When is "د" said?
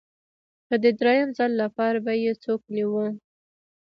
0.83-0.85